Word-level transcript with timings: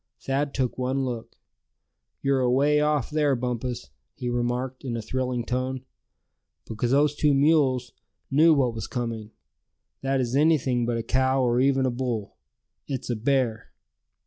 Thad 0.19 0.55
took 0.55 0.79
one 0.79 1.05
look. 1.05 1.35
"You're 2.23 2.39
away 2.39 2.79
off 2.79 3.11
there, 3.11 3.35
Bumpus," 3.35 3.91
he 4.15 4.29
remarked, 4.31 4.83
in 4.83 4.97
a 4.97 4.99
thrilling 5.03 5.45
tone; 5.45 5.85
"because 6.65 6.89
those 6.89 7.13
two 7.13 7.29
wise 7.33 7.39
mules 7.41 7.91
knew 8.31 8.51
what 8.55 8.73
was 8.73 8.87
coming. 8.87 9.29
That 10.01 10.19
is 10.19 10.35
anything 10.35 10.87
but 10.87 10.97
a 10.97 11.03
cow 11.03 11.43
or 11.43 11.59
even 11.59 11.85
a 11.85 11.91
bull. 11.91 12.35
It's 12.87 13.11
a 13.11 13.15
bear!" 13.15 13.69